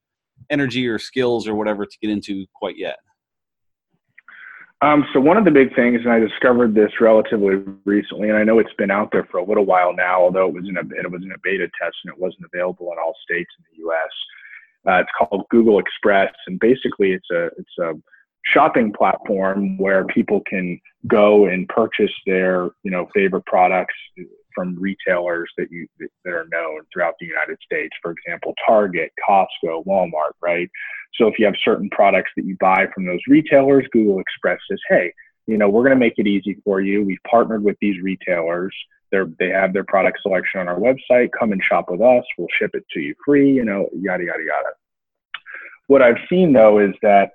energy 0.50 0.88
or 0.88 0.98
skills 1.00 1.48
or 1.48 1.55
whatever 1.55 1.86
to 1.86 1.98
get 2.01 2.10
into 2.10 2.45
quite 2.55 2.77
yet? 2.77 2.98
Um, 4.81 5.05
so 5.13 5.19
one 5.19 5.38
of 5.38 5.45
the 5.45 5.51
big 5.51 5.74
things, 5.74 6.01
and 6.03 6.12
I 6.12 6.19
discovered 6.19 6.75
this 6.75 6.91
relatively 7.00 7.55
recently, 7.86 8.29
and 8.29 8.38
I 8.38 8.43
know 8.43 8.60
it's 8.60 8.74
been 8.77 8.91
out 8.91 9.10
there 9.12 9.25
for 9.31 9.38
a 9.38 9.43
little 9.43 9.65
while 9.65 9.95
now, 9.95 10.22
although 10.22 10.48
it 10.48 10.53
was 10.53 10.67
in 10.67 10.77
a 10.77 10.81
it 10.81 11.10
was 11.10 11.24
in 11.24 11.31
a 11.31 11.39
beta 11.41 11.67
test 11.81 11.95
and 12.03 12.13
it 12.13 12.19
wasn't 12.19 12.45
available 12.53 12.91
in 12.91 13.00
all 13.00 13.15
states 13.24 13.50
in 13.57 13.63
the 13.72 13.77
U.S. 13.84 14.12
Uh, 14.88 15.01
it's 15.01 15.10
called 15.18 15.46
Google 15.50 15.80
Express, 15.80 16.34
and 16.48 16.60
basically 16.60 17.12
it's 17.12 17.30
a 17.32 17.46
it's 17.58 17.77
a 17.80 17.94
shopping 18.46 18.94
platform 18.94 19.77
where 19.77 20.06
people 20.06 20.42
can 20.48 20.80
go 21.08 21.46
and 21.46 21.68
purchase 21.70 22.12
their 22.25 22.70
you 22.84 22.92
know 22.92 23.08
favorite 23.13 23.46
products 23.46 23.96
from 24.56 24.75
retailers 24.80 25.51
that 25.58 25.72
you 25.72 25.88
that 26.00 26.34
are 26.34 26.48
known 26.51 26.82
throughout 26.92 27.15
the 27.20 27.25
United 27.25 27.58
States. 27.63 27.96
For 28.01 28.12
example, 28.12 28.54
Target, 28.65 29.12
Costco, 29.27 29.86
Walmart, 29.86 30.34
right? 30.42 30.70
So 31.15 31.27
if 31.27 31.38
you 31.38 31.46
have 31.46 31.56
certain 31.63 31.89
products 31.92 32.32
that 32.36 32.46
you 32.46 32.58
buy 32.60 32.88
from 32.94 33.06
those 33.06 33.20
retailers, 33.27 33.86
Google 33.92 34.20
Express 34.20 34.60
says, 34.70 34.80
hey, 34.89 35.13
you 35.48 35.58
know, 35.58 35.70
we're 35.70 35.84
going 35.84 35.98
to 35.98 36.00
make 36.00 36.18
it 36.18 36.27
easy 36.27 36.58
for 36.63 36.82
you. 36.82 37.04
We've 37.04 37.18
partnered 37.30 37.63
with 37.63 37.77
these 37.80 38.01
retailers. 38.01 38.75
They're, 39.15 39.29
they 39.39 39.48
have 39.48 39.72
their 39.72 39.86
product 39.86 40.19
selection 40.22 40.60
on 40.60 40.67
our 40.67 40.77
website. 40.77 41.29
Come 41.39 41.53
and 41.53 41.63
shop 41.63 41.86
with 41.89 42.01
us. 42.01 42.25
We'll 42.38 42.50
ship 42.60 42.72
it 42.74 42.84
to 42.91 43.00
you 43.00 43.15
free, 43.25 43.50
you 43.50 43.63
know, 43.63 43.88
yada, 43.93 44.25
yada, 44.25 44.43
yada. 44.45 44.72
What 45.88 46.01
I've 46.01 46.19
seen 46.29 46.51
though 46.51 46.79
is 46.79 46.93
that, 47.01 47.31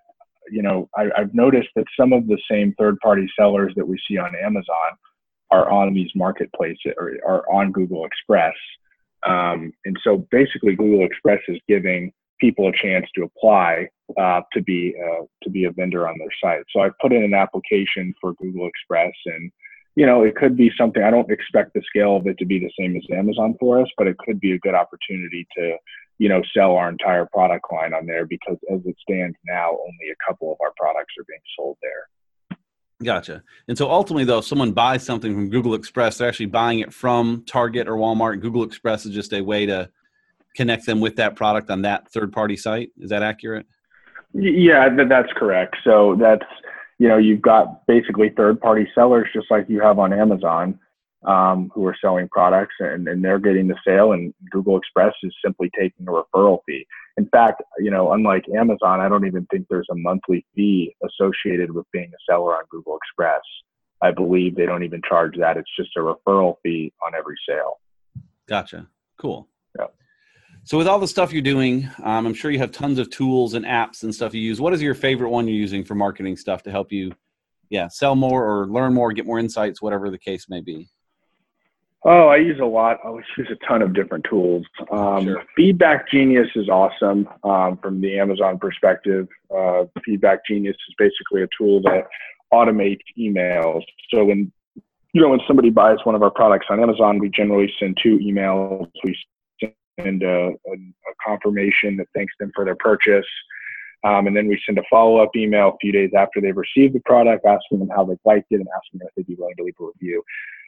you 0.51 0.61
know, 0.61 0.91
I, 0.95 1.05
I've 1.17 1.35
noticed 1.35 1.71
that 1.77 1.87
some 1.99 2.13
of 2.13 2.27
the 2.27 2.39
same 2.51 2.75
third 2.79 2.99
party 3.01 3.27
sellers 3.39 3.73
that 3.77 3.89
we 3.89 3.99
see 4.07 4.19
on 4.19 4.35
Amazon 4.37 4.91
are 5.51 5.71
on 5.71 5.95
these 5.95 6.11
marketplaces 6.15 6.93
or 6.99 7.17
are 7.27 7.51
on 7.51 7.73
Google 7.73 8.05
Express. 8.05 8.55
Um, 9.27 9.73
and 9.87 9.97
so 10.05 10.27
basically, 10.31 10.77
Google 10.77 11.07
Express 11.07 11.41
is 11.49 11.59
giving 11.67 12.13
people 12.41 12.69
a 12.69 12.73
chance 12.73 13.07
to 13.15 13.23
apply 13.23 13.89
uh, 14.21 14.43
to 14.53 14.61
be 14.63 14.95
uh, 15.03 15.25
to 15.45 15.51
be 15.51 15.65
a 15.65 15.73
vendor 15.73 16.07
on 16.07 16.19
their 16.19 16.35
site. 16.43 16.65
So 16.71 16.81
I 16.81 16.91
put 17.01 17.13
in 17.13 17.23
an 17.23 17.35
application 17.35 18.13
for 18.21 18.35
Google 18.35 18.67
Express, 18.67 19.13
and 19.27 19.51
you 19.97 20.07
know 20.07 20.23
it 20.23 20.37
could 20.37 20.57
be 20.57 20.71
something. 20.79 21.03
I 21.03 21.11
don't 21.11 21.31
expect 21.31 21.75
the 21.75 21.83
scale 21.87 22.17
of 22.17 22.27
it 22.27 22.39
to 22.39 22.45
be 22.45 22.59
the 22.59 22.73
same 22.79 22.97
as 22.97 23.03
Amazon 23.13 23.55
for 23.59 23.81
us, 23.81 23.89
but 23.97 24.07
it 24.07 24.17
could 24.19 24.41
be 24.41 24.53
a 24.53 24.59
good 24.59 24.75
opportunity 24.75 25.47
to 25.57 25.77
you 26.19 26.29
know 26.29 26.43
sell 26.57 26.77
our 26.77 26.89
entire 26.89 27.27
product 27.27 27.67
line 27.73 27.95
on 27.95 28.07
there 28.07 28.27
because 28.27 28.57
as 28.73 28.81
it 28.85 28.97
stands 29.01 29.37
now, 29.47 29.71
only 29.71 30.11
a 30.13 30.31
couple 30.31 30.53
of 30.53 30.59
our 30.61 30.73
products 30.77 31.15
are 31.19 31.25
being 31.29 31.41
sold 31.57 31.77
there. 31.83 32.09
Gotcha. 33.03 33.43
And 33.67 33.79
so 33.79 33.91
ultimately, 33.91 34.25
though, 34.25 34.39
if 34.39 34.45
someone 34.45 34.73
buys 34.73 35.03
something 35.03 35.33
from 35.33 35.49
Google 35.49 35.75
Express, 35.75 36.19
they're 36.19 36.29
actually 36.29 36.47
buying 36.47 36.81
it 36.81 36.93
from 36.93 37.45
Target 37.47 37.89
or 37.89 37.95
Walmart. 37.95 38.41
Google 38.41 38.63
Express 38.63 39.07
is 39.07 39.15
just 39.15 39.33
a 39.33 39.41
way 39.41 39.65
to 39.65 39.89
connect 40.55 40.85
them 40.85 41.01
with 41.01 41.17
that 41.17 41.35
product 41.35 41.71
on 41.71 41.83
that 41.83 42.11
third 42.13 42.31
party 42.31 42.57
site. 42.57 42.91
Is 42.99 43.09
that 43.09 43.23
accurate? 43.23 43.67
Yeah, 44.35 44.89
that's 45.09 45.33
correct. 45.35 45.77
So 45.83 46.17
that's, 46.21 46.45
you 47.01 47.09
know, 47.09 47.17
you've 47.17 47.41
got 47.41 47.87
basically 47.87 48.29
third 48.37 48.61
party 48.61 48.87
sellers 48.95 49.27
just 49.33 49.51
like 49.51 49.65
you 49.71 49.81
have 49.81 49.99
on 49.99 50.13
Amazon 50.13 50.79
um, 51.27 51.71
who 51.75 51.87
are 51.87 51.97
selling 51.99 52.29
products 52.29 52.75
and, 52.79 53.09
and 53.09 53.25
they're 53.25 53.39
getting 53.39 53.69
the 53.69 53.77
sale 53.87 54.13
and 54.13 54.35
Google 54.51 54.77
Express 54.77 55.15
is 55.23 55.35
simply 55.43 55.71
taking 55.75 56.07
a 56.07 56.11
referral 56.11 56.59
fee. 56.67 56.87
In 57.17 57.27
fact, 57.29 57.63
you 57.79 57.91
know, 57.91 58.13
unlike 58.13 58.45
Amazon, 58.55 59.01
I 59.01 59.09
don't 59.09 59.27
even 59.27 59.47
think 59.47 59.67
there's 59.71 59.89
a 59.91 59.97
monthly 59.97 60.45
fee 60.55 60.95
associated 61.03 61.73
with 61.73 61.87
being 61.91 62.11
a 62.13 62.33
seller 62.33 62.55
on 62.55 62.65
Google 62.71 62.99
Express. 62.99 63.41
I 64.03 64.11
believe 64.11 64.55
they 64.55 64.67
don't 64.67 64.85
even 64.85 65.01
charge 65.09 65.39
that. 65.39 65.57
It's 65.57 65.75
just 65.75 65.97
a 65.97 66.01
referral 66.01 66.57
fee 66.63 66.93
on 67.07 67.15
every 67.15 67.37
sale. 67.49 67.81
Gotcha. 68.47 68.89
Cool. 69.19 69.49
Yeah. 69.79 69.87
So 70.65 70.79
with 70.79 70.87
all 70.87 70.99
the 70.99 71.09
stuff 71.09 71.33
you're 71.33 71.43
doing, 71.43 71.89
um, 72.03 72.27
I'm 72.27 72.35
sure 72.35 72.51
you 72.51 72.59
have 72.59 72.71
tons 72.71 72.99
of 72.99 73.11
tools 73.11 73.55
and 73.55 73.65
apps 73.65 74.03
and 74.03 74.15
stuff 74.15 74.35
you 74.35 74.41
use. 74.41 74.61
What 74.61 74.75
is 74.75 74.83
your 74.83 74.95
favorite 74.95 75.31
one 75.31 75.49
you're 75.49 75.57
using 75.57 75.85
for 75.85 75.95
marketing 75.95 76.37
stuff 76.37 76.63
to 76.65 76.71
help 76.71 76.93
you, 76.93 77.13
yeah, 77.71 77.89
sell 77.89 78.15
more 78.15 78.45
or 78.47 78.67
learn 78.67 78.93
more, 78.93 79.13
get 79.13 79.27
more 79.27 79.39
insights, 79.39 79.81
whatever 79.81 80.11
the 80.11 80.19
case 80.19 80.49
may 80.49 80.61
be? 80.61 80.89
Oh, 82.03 82.29
I 82.29 82.37
use 82.37 82.59
a 82.61 82.65
lot. 82.65 82.99
I 83.05 83.11
use 83.11 83.49
a 83.51 83.67
ton 83.67 83.83
of 83.83 83.95
different 83.95 84.25
tools. 84.29 84.65
Um, 84.91 85.25
sure. 85.25 85.43
Feedback 85.55 86.11
Genius 86.11 86.49
is 86.55 86.69
awesome 86.69 87.29
um, 87.45 87.79
from 87.83 88.01
the 88.01 88.19
Amazon 88.19 88.59
perspective. 88.59 89.29
Uh, 89.55 89.85
Feedback 90.05 90.47
Genius 90.47 90.77
is 90.89 90.95
basically 90.97 91.43
a 91.43 91.49
tool 91.59 91.83
that 91.83 92.07
automates 92.53 93.03
emails. 93.19 93.83
So 94.11 94.25
when 94.25 94.51
you 95.13 95.21
know 95.21 95.29
when 95.29 95.41
somebody 95.47 95.69
buys 95.69 95.99
one 96.05 96.15
of 96.15 96.23
our 96.23 96.31
products 96.31 96.67
on 96.71 96.81
Amazon, 96.81 97.19
we 97.19 97.29
generally 97.29 97.71
send 97.79 97.99
two 98.03 98.19
emails. 98.19 98.89
We 99.05 99.15
send 99.99 100.23
a, 100.23 100.49
a, 100.49 100.73
a 100.73 101.15
confirmation 101.27 101.97
that 101.97 102.07
thanks 102.15 102.33
them 102.39 102.51
for 102.55 102.65
their 102.65 102.77
purchase. 102.77 103.27
Um, 104.03 104.27
and 104.27 104.37
then 104.37 104.49
we 104.49 104.61
send 104.65 104.79
a 104.79 104.83
follow 104.89 105.19
up 105.19 105.31
email 105.37 105.69
a 105.69 105.79
few 105.79 105.93
days 105.93 106.11
after 106.17 106.41
they've 106.41 106.57
received 106.57 106.95
the 106.95 107.01
product, 107.01 107.45
asking 107.45 107.81
them 107.81 107.91
how 107.95 108.05
they 108.05 108.17
liked 108.25 108.47
it 108.51 108.57
and 108.57 108.69
asking 108.75 108.99
them 108.99 109.09
if 109.09 109.15
they'd 109.15 109.27
be 109.27 109.39
willing 109.39 109.57
to 109.57 109.65
leave 109.65 109.75
a 109.81 109.85
review. 109.85 110.23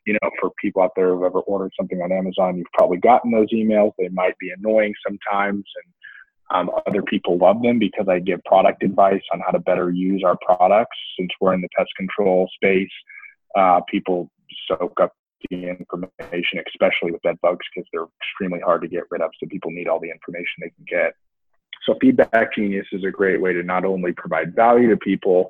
You 0.07 0.15
know, 0.15 0.31
for 0.41 0.51
people 0.61 0.83
out 0.83 0.91
there 0.97 1.15
who've 1.15 1.23
ever 1.23 1.41
ordered 1.41 1.73
something 1.79 2.03
on 2.03 2.13
Amazon, 2.13 2.59
you've 2.59 2.67
probably 2.75 2.99
gotten 2.99 3.31
those 3.31 3.51
emails. 3.53 3.93
They 3.99 4.09
might 4.09 4.37
be 4.39 4.51
annoying 4.51 4.93
sometimes, 5.07 5.65
and 5.85 6.69
um, 6.69 6.71
other 6.87 7.03
people 7.03 7.39
love 7.39 7.63
them 7.63 7.79
because 7.79 8.07
I 8.09 8.19
give 8.19 8.45
product 8.45 8.83
advice 8.83 9.23
on 9.33 9.41
how 9.41 9.53
to 9.53 9.61
better 9.61 9.91
use 9.91 10.23
our 10.27 10.37
products. 10.45 10.99
Since 11.19 11.31
we're 11.41 11.55
in 11.55 11.63
the 11.63 11.69
pest 11.77 11.91
control 11.97 12.51
space, 12.55 12.91
uh, 13.57 13.81
people 13.89 14.31
soak 14.69 15.01
up 15.01 15.13
information, 15.51 16.63
especially 16.69 17.13
with 17.13 17.23
bed 17.23 17.37
bugs, 17.43 17.67
because 17.75 17.89
they're 17.93 18.07
extremely 18.21 18.61
hard 18.61 18.83
to 18.83 18.89
get 18.89 19.05
rid 19.11 19.23
of. 19.23 19.31
So 19.39 19.47
people 19.49 19.71
need 19.71 19.89
all 19.89 20.01
the 20.01 20.11
information 20.11 20.61
they 20.61 20.71
can 20.71 20.85
get. 20.89 21.15
So 21.85 21.97
Feedback 22.01 22.55
Genius 22.55 22.87
is 22.93 23.05
a 23.05 23.11
great 23.11 23.41
way 23.41 23.53
to 23.53 23.63
not 23.63 23.85
only 23.85 24.13
provide 24.13 24.55
value 24.55 24.89
to 24.91 24.97
people, 24.97 25.49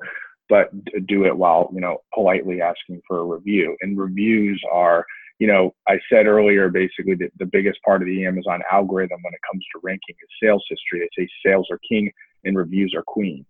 but 0.49 0.71
do 1.07 1.25
it 1.25 1.37
while 1.37 1.69
you 1.73 1.81
know 1.81 1.99
politely 2.13 2.61
asking 2.61 3.01
for 3.07 3.19
a 3.19 3.23
review. 3.23 3.75
And 3.81 3.97
reviews 3.97 4.61
are, 4.71 5.05
you 5.39 5.47
know, 5.47 5.73
I 5.87 5.99
said 6.11 6.25
earlier, 6.25 6.69
basically 6.69 7.15
that 7.15 7.31
the 7.37 7.45
biggest 7.45 7.79
part 7.85 8.01
of 8.01 8.07
the 8.07 8.25
Amazon 8.25 8.61
algorithm 8.71 9.19
when 9.21 9.33
it 9.33 9.39
comes 9.49 9.63
to 9.73 9.81
ranking 9.83 10.15
is 10.21 10.29
sales 10.41 10.63
history. 10.69 11.07
They 11.17 11.23
say 11.23 11.29
sales 11.45 11.67
are 11.71 11.79
king 11.87 12.11
and 12.43 12.57
reviews 12.57 12.93
are 12.95 13.03
queen. 13.03 13.45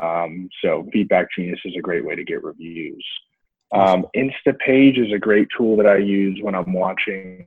Um, 0.00 0.48
so 0.62 0.86
Feedback 0.92 1.28
Genius 1.36 1.60
is 1.64 1.74
a 1.78 1.82
great 1.82 2.04
way 2.04 2.14
to 2.16 2.24
get 2.24 2.44
reviews. 2.44 3.04
Um, 3.72 4.06
Instapage 4.16 4.98
is 5.04 5.12
a 5.12 5.18
great 5.18 5.48
tool 5.56 5.76
that 5.76 5.86
I 5.86 5.96
use 5.96 6.38
when 6.42 6.54
I'm 6.54 6.72
launching, 6.72 7.46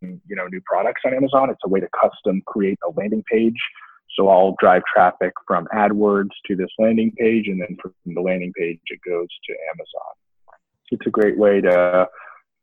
you 0.00 0.36
know, 0.36 0.46
new 0.48 0.60
products 0.66 1.02
on 1.06 1.14
Amazon. 1.14 1.50
It's 1.50 1.60
a 1.64 1.68
way 1.68 1.80
to 1.80 1.88
custom 1.98 2.42
create 2.46 2.78
a 2.86 2.92
landing 2.98 3.24
page. 3.30 3.58
So 4.16 4.28
I'll 4.28 4.56
drive 4.58 4.82
traffic 4.92 5.32
from 5.46 5.66
AdWords 5.74 6.30
to 6.46 6.56
this 6.56 6.70
landing 6.78 7.12
page, 7.18 7.48
and 7.48 7.60
then 7.60 7.76
from 7.80 7.92
the 8.06 8.20
landing 8.20 8.52
page 8.56 8.80
it 8.86 9.00
goes 9.06 9.28
to 9.48 9.54
Amazon. 9.74 10.58
It's 10.90 11.06
a 11.06 11.10
great 11.10 11.38
way 11.38 11.60
to 11.60 12.08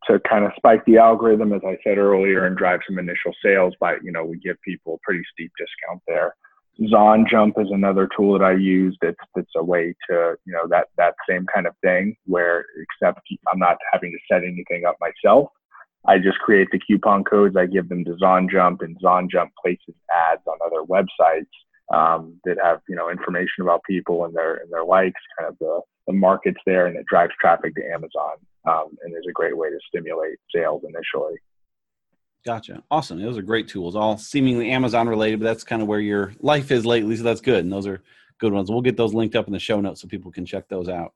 to 0.07 0.19
kind 0.29 0.43
of 0.43 0.51
spike 0.57 0.83
the 0.85 0.97
algorithm, 0.97 1.53
as 1.53 1.62
I 1.65 1.77
said 1.83 1.97
earlier, 1.97 2.45
and 2.45 2.57
drive 2.57 2.81
some 2.88 3.00
initial 3.00 3.33
sales. 3.43 3.73
By 3.79 3.97
you 4.03 4.12
know, 4.12 4.25
we 4.25 4.38
give 4.39 4.57
people 4.62 4.95
a 4.95 5.00
pretty 5.03 5.23
steep 5.33 5.51
discount 5.57 6.01
there. 6.07 6.35
ZonJump 6.81 7.61
is 7.61 7.69
another 7.71 8.09
tool 8.15 8.37
that 8.37 8.43
I 8.43 8.53
use. 8.53 8.97
That's 9.01 9.17
that's 9.35 9.51
a 9.55 9.63
way 9.63 9.95
to 10.09 10.35
you 10.45 10.53
know 10.53 10.67
that 10.69 10.87
that 10.97 11.13
same 11.29 11.45
kind 11.53 11.67
of 11.67 11.75
thing 11.83 12.15
where 12.25 12.65
except 12.81 13.21
I'm 13.51 13.59
not 13.59 13.77
having 13.91 14.11
to 14.11 14.17
set 14.31 14.43
anything 14.43 14.85
up 14.85 14.97
myself. 14.99 15.49
I 16.05 16.17
just 16.17 16.39
create 16.39 16.67
the 16.71 16.79
coupon 16.79 17.23
codes. 17.23 17.55
I 17.55 17.67
give 17.67 17.89
them 17.89 18.03
to 18.05 18.17
Zon 18.17 18.49
Jump, 18.51 18.81
and 18.81 18.97
Zon 18.99 19.29
Jump 19.31 19.51
places 19.63 19.95
ads 20.11 20.41
on 20.47 20.57
other 20.65 20.83
websites 20.83 21.47
um, 21.93 22.39
that 22.43 22.57
have 22.61 22.81
you 22.89 22.95
know 22.95 23.09
information 23.09 23.61
about 23.61 23.81
people 23.87 24.25
and 24.25 24.35
their 24.35 24.55
and 24.55 24.71
their 24.71 24.83
likes, 24.83 25.21
kind 25.37 25.49
of 25.49 25.57
the 25.59 25.81
the 26.07 26.13
markets 26.13 26.59
there, 26.65 26.87
and 26.87 26.97
it 26.97 27.05
drives 27.05 27.33
traffic 27.39 27.75
to 27.75 27.85
Amazon. 27.93 28.33
Um, 28.65 28.97
and 29.03 29.13
is 29.13 29.25
a 29.29 29.33
great 29.33 29.57
way 29.57 29.69
to 29.69 29.79
stimulate 29.89 30.37
sales 30.55 30.83
initially. 30.87 31.35
Gotcha. 32.45 32.83
Awesome. 32.91 33.21
Those 33.21 33.38
are 33.38 33.41
great 33.41 33.69
tools, 33.69 33.95
all 33.95 34.17
seemingly 34.17 34.71
Amazon 34.71 35.07
related, 35.07 35.39
but 35.39 35.45
that's 35.45 35.63
kind 35.63 35.81
of 35.81 35.88
where 35.88 36.01
your 36.01 36.33
life 36.41 36.71
is 36.71 36.85
lately. 36.85 37.15
So 37.15 37.23
that's 37.23 37.39
good. 37.39 37.63
And 37.63 37.71
those 37.71 37.88
are 37.88 38.01
good 38.39 38.51
ones. 38.51 38.69
We'll 38.69 38.81
get 38.81 38.97
those 38.97 39.13
linked 39.13 39.35
up 39.35 39.47
in 39.47 39.53
the 39.53 39.59
show 39.59 39.79
notes 39.79 40.01
so 40.01 40.07
people 40.09 40.31
can 40.31 40.45
check 40.45 40.67
those 40.67 40.89
out. 40.89 41.13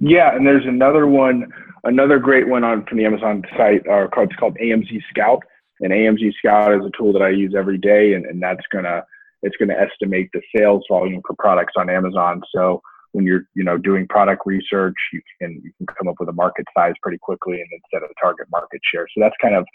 Yeah, 0.00 0.34
and 0.34 0.44
there's 0.44 0.66
another 0.66 1.06
one, 1.06 1.52
another 1.84 2.18
great 2.18 2.48
one 2.48 2.64
on 2.64 2.84
from 2.86 2.98
the 2.98 3.04
Amazon 3.04 3.44
site. 3.56 3.86
Uh, 3.86 4.08
it's 4.16 4.36
called 4.36 4.56
AMZ 4.56 5.00
Scout, 5.10 5.42
and 5.80 5.92
AMZ 5.92 6.32
Scout 6.38 6.74
is 6.74 6.84
a 6.84 6.90
tool 6.96 7.12
that 7.12 7.22
I 7.22 7.28
use 7.28 7.54
every 7.56 7.78
day, 7.78 8.14
and, 8.14 8.26
and 8.26 8.42
that's 8.42 8.64
gonna 8.72 9.04
it's 9.42 9.56
gonna 9.58 9.74
estimate 9.74 10.30
the 10.32 10.40
sales 10.56 10.84
volume 10.88 11.20
for 11.26 11.36
products 11.38 11.74
on 11.76 11.90
Amazon. 11.90 12.42
So 12.54 12.80
when 13.12 13.24
you're 13.26 13.44
you 13.54 13.62
know 13.62 13.76
doing 13.76 14.08
product 14.08 14.42
research, 14.46 14.96
you 15.12 15.20
can 15.40 15.60
you 15.62 15.70
can 15.78 15.86
come 15.86 16.08
up 16.08 16.16
with 16.18 16.30
a 16.30 16.32
market 16.32 16.66
size 16.76 16.94
pretty 17.02 17.18
quickly 17.18 17.60
and 17.60 17.68
then 17.70 17.80
set 17.92 18.02
a 18.02 18.12
target 18.20 18.48
market 18.50 18.80
share. 18.92 19.06
So 19.14 19.20
that's 19.20 19.36
kind 19.40 19.54
of 19.54 19.66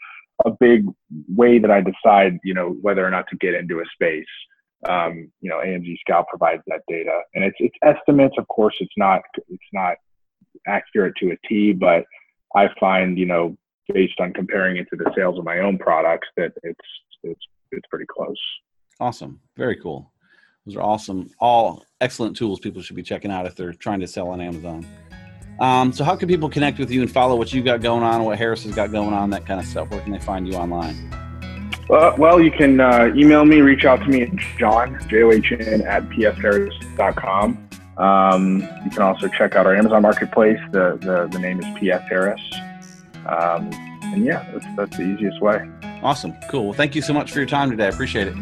a 0.45 0.51
big 0.51 0.85
way 1.27 1.59
that 1.59 1.71
I 1.71 1.81
decide, 1.81 2.39
you 2.43 2.53
know, 2.53 2.75
whether 2.81 3.05
or 3.05 3.09
not 3.09 3.25
to 3.29 3.37
get 3.37 3.55
into 3.55 3.79
a 3.79 3.85
space. 3.93 4.25
Um, 4.87 5.31
you 5.41 5.49
know, 5.49 5.57
AMZ 5.57 5.97
Scout 6.01 6.27
provides 6.29 6.61
that 6.67 6.81
data, 6.87 7.21
and 7.33 7.43
it's 7.43 7.57
it's 7.59 7.75
estimates. 7.83 8.35
Of 8.37 8.47
course, 8.47 8.75
it's 8.79 8.93
not 8.95 9.21
it's 9.49 9.63
not 9.73 9.95
accurate 10.67 11.15
to 11.17 11.31
a 11.31 11.47
T, 11.47 11.73
but 11.73 12.05
I 12.55 12.69
find, 12.79 13.17
you 13.17 13.25
know, 13.25 13.57
based 13.91 14.19
on 14.19 14.33
comparing 14.33 14.77
it 14.77 14.87
to 14.91 14.95
the 14.95 15.11
sales 15.15 15.39
of 15.39 15.45
my 15.45 15.59
own 15.59 15.79
products, 15.79 16.27
that 16.37 16.53
it's 16.63 16.79
it's 17.23 17.41
it's 17.71 17.87
pretty 17.89 18.05
close. 18.05 18.37
Awesome, 18.99 19.39
very 19.55 19.75
cool. 19.77 20.11
Those 20.65 20.75
are 20.75 20.81
awesome, 20.81 21.31
all 21.39 21.85
excellent 22.01 22.35
tools 22.35 22.59
people 22.59 22.81
should 22.81 22.95
be 22.95 23.03
checking 23.03 23.31
out 23.31 23.45
if 23.45 23.55
they're 23.55 23.73
trying 23.73 24.01
to 24.01 24.07
sell 24.07 24.29
on 24.29 24.41
Amazon. 24.41 24.85
Um, 25.59 25.91
so, 25.91 26.03
how 26.03 26.15
can 26.15 26.27
people 26.27 26.49
connect 26.49 26.77
with 26.79 26.91
you 26.91 27.01
and 27.01 27.11
follow 27.11 27.35
what 27.35 27.51
you've 27.53 27.65
got 27.65 27.81
going 27.81 28.03
on, 28.03 28.23
what 28.23 28.37
Harris 28.37 28.63
has 28.63 28.75
got 28.75 28.91
going 28.91 29.13
on, 29.13 29.29
that 29.31 29.45
kind 29.45 29.59
of 29.59 29.65
stuff? 29.65 29.89
Where 29.89 30.01
can 30.01 30.11
they 30.11 30.19
find 30.19 30.47
you 30.47 30.55
online? 30.55 31.11
Uh, 31.89 32.13
well, 32.17 32.41
you 32.41 32.51
can 32.51 32.79
uh, 32.79 33.11
email 33.15 33.45
me, 33.45 33.61
reach 33.61 33.85
out 33.85 33.99
to 34.01 34.07
me 34.07 34.23
at 34.23 34.35
john, 34.59 34.99
J-O-H-N, 35.07 35.81
at 35.83 36.03
pfharris.com. 36.09 37.69
Um, 37.97 38.61
you 38.83 38.91
can 38.91 39.01
also 39.01 39.27
check 39.29 39.55
out 39.55 39.65
our 39.65 39.75
Amazon 39.75 40.01
Marketplace. 40.01 40.59
The, 40.71 40.97
the, 41.01 41.27
the 41.31 41.39
name 41.39 41.59
is 41.59 41.65
PF 41.65 42.07
Harris. 42.07 42.41
Um, 43.25 43.71
and 44.03 44.25
yeah, 44.25 44.49
that's, 44.51 44.65
that's 44.75 44.97
the 44.97 45.03
easiest 45.03 45.41
way. 45.41 45.67
Awesome. 46.03 46.33
Cool. 46.49 46.65
Well, 46.65 46.73
thank 46.73 46.93
you 46.93 47.01
so 47.01 47.13
much 47.13 47.31
for 47.31 47.39
your 47.39 47.47
time 47.47 47.69
today. 47.69 47.85
I 47.85 47.89
appreciate 47.89 48.27
it. 48.27 48.35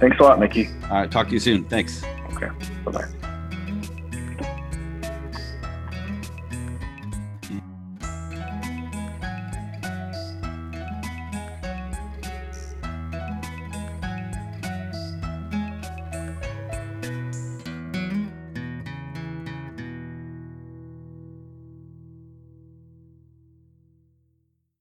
Thanks 0.00 0.18
a 0.20 0.22
lot, 0.22 0.38
Mickey. 0.38 0.68
All 0.84 1.00
right. 1.00 1.10
Talk 1.10 1.26
to 1.28 1.32
you 1.32 1.40
soon. 1.40 1.64
Thanks. 1.64 2.04
Okay. 2.32 2.48
Bye 2.84 2.92
bye. 2.92 3.17